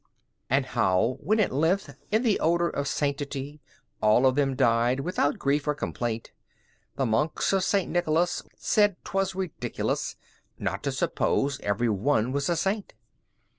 [0.49, 3.61] And how, when at length, in the odor of sanctity,
[4.01, 6.31] All of them died without grief or complaint,
[6.95, 7.87] The monks of St.
[7.87, 10.15] Nicholas said 'twas ridiculous
[10.57, 12.95] Not to suppose every one was a Saint.